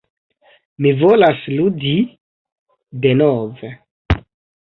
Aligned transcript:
Mi 0.85 0.93
volas 1.01 1.43
ludi... 1.57 1.91
denove... 3.05 3.73